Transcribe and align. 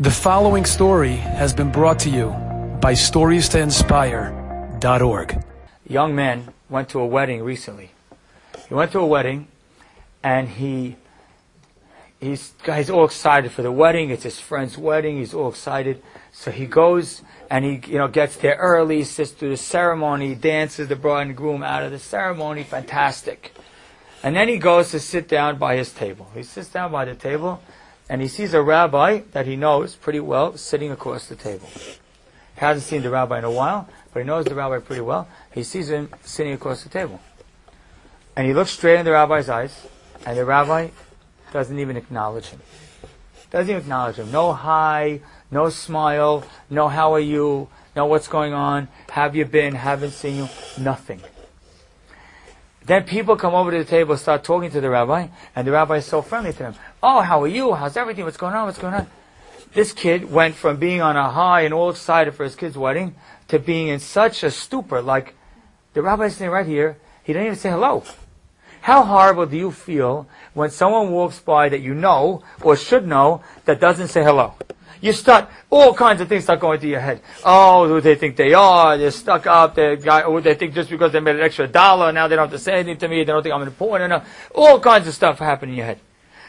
The 0.00 0.12
following 0.12 0.64
story 0.64 1.16
has 1.16 1.52
been 1.52 1.72
brought 1.72 1.98
to 2.00 2.08
you 2.08 2.28
by 2.80 2.92
StoriesToInspire.org. 2.92 5.32
A 5.32 5.44
young 5.88 6.14
man 6.14 6.54
went 6.70 6.88
to 6.90 7.00
a 7.00 7.06
wedding 7.06 7.42
recently. 7.42 7.90
He 8.68 8.74
went 8.74 8.92
to 8.92 9.00
a 9.00 9.06
wedding 9.06 9.48
and 10.22 10.48
he 10.48 10.94
he's 12.20 12.52
he's 12.64 12.90
all 12.90 13.06
excited 13.06 13.50
for 13.50 13.62
the 13.62 13.72
wedding. 13.72 14.10
It's 14.10 14.22
his 14.22 14.38
friend's 14.38 14.78
wedding. 14.78 15.16
He's 15.16 15.34
all 15.34 15.48
excited. 15.48 16.00
So 16.30 16.52
he 16.52 16.66
goes 16.66 17.22
and 17.50 17.64
he 17.64 17.82
you 17.88 17.98
know 17.98 18.06
gets 18.06 18.36
there 18.36 18.54
early, 18.54 19.02
sits 19.02 19.32
through 19.32 19.50
the 19.50 19.56
ceremony, 19.56 20.36
dances 20.36 20.86
the 20.86 20.94
bride 20.94 21.26
and 21.26 21.36
groom 21.36 21.64
out 21.64 21.82
of 21.82 21.90
the 21.90 21.98
ceremony. 21.98 22.62
Fantastic. 22.62 23.52
And 24.22 24.36
then 24.36 24.46
he 24.46 24.58
goes 24.58 24.92
to 24.92 25.00
sit 25.00 25.26
down 25.26 25.58
by 25.58 25.74
his 25.74 25.92
table. 25.92 26.30
He 26.36 26.44
sits 26.44 26.68
down 26.68 26.92
by 26.92 27.04
the 27.04 27.16
table 27.16 27.60
and 28.08 28.22
he 28.22 28.28
sees 28.28 28.54
a 28.54 28.62
rabbi 28.62 29.22
that 29.32 29.46
he 29.46 29.56
knows 29.56 29.94
pretty 29.94 30.20
well 30.20 30.56
sitting 30.56 30.90
across 30.90 31.28
the 31.28 31.36
table. 31.36 31.68
He 32.54 32.60
hasn't 32.60 32.84
seen 32.84 33.02
the 33.02 33.10
rabbi 33.10 33.38
in 33.38 33.44
a 33.44 33.50
while, 33.50 33.88
but 34.12 34.20
he 34.20 34.26
knows 34.26 34.46
the 34.46 34.54
rabbi 34.54 34.78
pretty 34.78 35.02
well. 35.02 35.28
He 35.52 35.62
sees 35.62 35.90
him 35.90 36.08
sitting 36.24 36.52
across 36.52 36.82
the 36.82 36.88
table. 36.88 37.20
And 38.34 38.46
he 38.46 38.54
looks 38.54 38.70
straight 38.70 38.98
in 38.98 39.04
the 39.04 39.12
rabbi's 39.12 39.48
eyes, 39.48 39.86
and 40.24 40.36
the 40.38 40.44
rabbi 40.44 40.88
doesn't 41.52 41.78
even 41.78 41.96
acknowledge 41.96 42.46
him. 42.46 42.60
Doesn't 43.50 43.70
even 43.70 43.82
acknowledge 43.82 44.16
him. 44.16 44.30
No 44.30 44.52
hi, 44.52 45.20
no 45.50 45.68
smile, 45.68 46.44
no 46.70 46.88
how 46.88 47.14
are 47.14 47.20
you, 47.20 47.68
no 47.94 48.06
what's 48.06 48.28
going 48.28 48.52
on, 48.52 48.88
have 49.10 49.34
you 49.34 49.44
been, 49.44 49.74
haven't 49.74 50.10
seen 50.10 50.36
you, 50.36 50.48
nothing. 50.78 51.20
Then 52.88 53.04
people 53.04 53.36
come 53.36 53.54
over 53.54 53.70
to 53.70 53.78
the 53.78 53.84
table, 53.84 54.16
start 54.16 54.42
talking 54.42 54.70
to 54.70 54.80
the 54.80 54.88
rabbi, 54.88 55.28
and 55.54 55.66
the 55.66 55.72
rabbi 55.72 55.98
is 55.98 56.06
so 56.06 56.22
friendly 56.22 56.52
to 56.52 56.58
them. 56.58 56.74
Oh, 57.02 57.20
how 57.20 57.42
are 57.42 57.48
you? 57.48 57.74
How's 57.74 57.98
everything? 57.98 58.24
What's 58.24 58.38
going 58.38 58.54
on? 58.54 58.64
What's 58.64 58.78
going 58.78 58.94
on? 58.94 59.06
This 59.74 59.92
kid 59.92 60.32
went 60.32 60.54
from 60.54 60.78
being 60.78 61.02
on 61.02 61.14
a 61.14 61.30
high 61.30 61.60
and 61.60 61.74
all 61.74 61.90
excited 61.90 62.34
for 62.34 62.44
his 62.44 62.56
kid's 62.56 62.78
wedding 62.78 63.14
to 63.48 63.58
being 63.58 63.88
in 63.88 64.00
such 64.00 64.42
a 64.42 64.50
stupor, 64.50 65.02
like 65.02 65.34
the 65.92 66.00
rabbi's 66.00 66.36
sitting 66.36 66.50
right 66.50 66.66
here, 66.66 66.96
he 67.24 67.34
didn't 67.34 67.46
even 67.46 67.58
say 67.58 67.68
hello. 67.68 68.04
How 68.80 69.02
horrible 69.02 69.44
do 69.44 69.58
you 69.58 69.70
feel 69.70 70.26
when 70.54 70.70
someone 70.70 71.10
walks 71.10 71.40
by 71.40 71.68
that 71.68 71.80
you 71.80 71.92
know 71.92 72.42
or 72.62 72.74
should 72.74 73.06
know 73.06 73.42
that 73.66 73.80
doesn't 73.80 74.08
say 74.08 74.24
hello? 74.24 74.54
You 75.00 75.12
start, 75.12 75.48
all 75.70 75.94
kinds 75.94 76.20
of 76.20 76.28
things 76.28 76.44
start 76.44 76.60
going 76.60 76.80
through 76.80 76.90
your 76.90 77.00
head. 77.00 77.20
Oh, 77.44 77.86
who 77.86 78.00
they 78.00 78.16
think 78.16 78.36
they 78.36 78.54
are? 78.54 78.98
They're 78.98 79.10
stuck 79.10 79.46
up. 79.46 79.74
They 79.74 79.96
or 79.96 80.24
oh, 80.24 80.40
they 80.40 80.54
think 80.54 80.74
just 80.74 80.90
because 80.90 81.12
they 81.12 81.20
made 81.20 81.36
an 81.36 81.42
extra 81.42 81.68
dollar, 81.68 82.12
now 82.12 82.26
they 82.26 82.36
don't 82.36 82.50
have 82.50 82.58
to 82.58 82.62
say 82.62 82.74
anything 82.74 82.98
to 82.98 83.08
me. 83.08 83.18
They 83.18 83.26
don't 83.26 83.42
think 83.42 83.54
I'm 83.54 83.62
important 83.62 84.06
enough. 84.06 84.50
All 84.54 84.80
kinds 84.80 85.06
of 85.06 85.14
stuff 85.14 85.38
happen 85.38 85.68
in 85.68 85.76
your 85.76 85.86
head. 85.86 86.00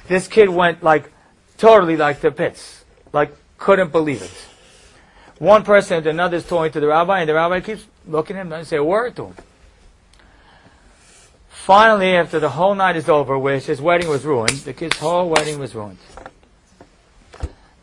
This 0.08 0.28
kid 0.28 0.50
went 0.50 0.82
like, 0.82 1.12
totally 1.58 1.96
like 1.96 2.22
the 2.22 2.32
pits. 2.32 2.84
Like, 3.14 3.36
couldn't 3.58 3.92
believe 3.92 4.22
it. 4.22 4.32
One 5.40 5.64
person 5.64 6.04
to 6.04 6.10
another 6.10 6.38
is 6.38 6.46
talking 6.46 6.72
to 6.74 6.80
the 6.80 6.88
rabbi, 6.88 7.22
and 7.22 7.30
the 7.30 7.34
rabbi 7.34 7.62
keeps 7.62 7.86
looking 8.08 8.36
at 8.36 8.42
him, 8.42 8.50
doesn't 8.50 8.66
say 8.66 8.78
a 8.78 8.84
word 8.84 9.16
to 9.18 9.28
him. 9.28 9.36
Finally, 11.50 12.16
after 12.16 12.40
the 12.40 12.50
whole 12.50 12.74
night 12.74 12.96
is 12.96 13.08
over, 13.08 13.38
which 13.38 13.66
his 13.66 13.80
wedding 13.80 14.10
was 14.10 14.26
ruined, 14.26 14.58
the 14.66 14.74
kid's 14.74 14.98
whole 14.98 15.30
wedding 15.30 15.60
was 15.60 15.76
ruined. 15.76 16.00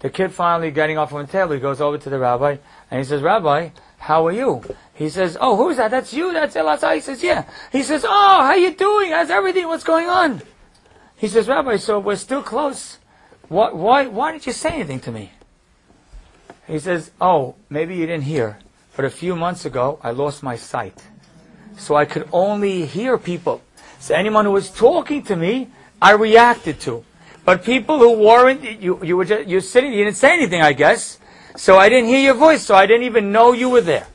The 0.07 0.13
kid 0.13 0.31
finally 0.31 0.71
getting 0.71 0.99
off 0.99 1.11
from 1.11 1.27
the 1.27 1.33
table, 1.33 1.55
he 1.55 1.59
goes 1.59 1.81
over 1.81 1.99
to 1.99 2.09
the 2.09 2.21
rabbi 2.21 2.59
and 2.93 2.99
he 3.01 3.05
says, 3.05 3.23
Rabbi, 3.23 3.71
how 3.99 4.25
are 4.29 4.31
you? 4.31 4.63
He 4.95 5.09
says, 5.09 5.37
Oh, 5.41 5.57
who's 5.57 5.79
that? 5.79 5.91
That's 5.91 6.15
you? 6.15 6.33
That's 6.33 6.55
Elazar? 6.55 6.95
He 6.95 7.01
says, 7.01 7.25
Yeah. 7.25 7.45
He 7.73 7.83
says, 7.83 8.05
Oh, 8.05 8.43
how 8.45 8.55
you 8.55 8.73
doing? 8.73 9.11
How's 9.11 9.31
everything? 9.31 9.67
What's 9.67 9.83
going 9.83 10.07
on? 10.07 10.43
He 11.17 11.27
says, 11.27 11.49
Rabbi, 11.49 11.75
so 11.79 11.99
we're 11.99 12.15
still 12.15 12.41
close. 12.41 13.01
What, 13.49 13.75
why, 13.75 14.07
why 14.07 14.31
didn't 14.31 14.47
you 14.47 14.53
say 14.53 14.75
anything 14.75 15.01
to 15.01 15.11
me? 15.11 15.33
He 16.69 16.79
says, 16.79 17.11
Oh, 17.21 17.57
maybe 17.69 17.97
you 17.97 18.07
didn't 18.07 18.27
hear, 18.27 18.61
but 18.95 19.05
a 19.05 19.11
few 19.11 19.35
months 19.35 19.65
ago 19.65 19.99
I 20.05 20.13
lost 20.13 20.41
my 20.41 20.55
sight. 20.55 21.03
So 21.79 21.97
I 21.97 22.05
could 22.05 22.29
only 22.33 22.87
hear 22.87 23.19
people. 23.19 23.61
So 23.99 24.15
anyone 24.15 24.45
who 24.45 24.53
was 24.53 24.71
talking 24.71 25.25
to 25.25 25.35
me, 25.35 25.67
I 26.01 26.13
reacted 26.13 26.79
to. 26.83 27.05
But 27.47 27.65
people 27.65 27.99
who 28.01 28.13
weren't, 28.27 28.83
you, 28.83 28.99
you 29.05 29.17
were 29.17 29.25
just, 29.25 29.49
you're 29.49 29.61
sitting, 29.61 29.93
you 29.93 30.05
didn't 30.05 30.17
say 30.17 30.33
anything, 30.33 30.63
I 30.63 30.73
guess. 30.73 31.21
So 31.57 31.79
I 31.79 31.89
didn't 31.89 32.09
hear 32.09 32.19
your 32.19 32.35
voice, 32.35 32.67
so 32.67 32.75
I 32.75 32.87
didn't 32.87 33.05
even 33.05 33.31
know 33.31 33.53
you 33.53 33.71
were 33.71 33.81
there. 33.81 34.09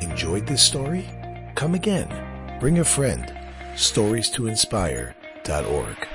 Enjoyed 0.00 0.46
this 0.46 0.62
story? 0.62 1.04
Come 1.56 1.74
again. 1.74 2.08
Bring 2.60 2.78
a 2.78 2.84
friend. 2.84 3.34
Stories 3.74 4.30
to 4.30 4.46
inspire.org. 4.46 6.08